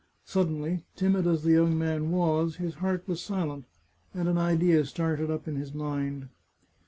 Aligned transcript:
Suddenly, 0.25 0.83
timid 0.95 1.27
as 1.27 1.43
the 1.43 1.51
young 1.51 1.77
man 1.77 2.09
was, 2.09 2.55
his 2.55 2.73
heart 2.73 3.07
was 3.07 3.21
silent, 3.21 3.65
and 4.15 4.27
an 4.27 4.39
idea 4.39 4.83
started 4.83 5.29
up 5.29 5.47
in 5.47 5.57
his 5.57 5.75
mind. 5.75 6.27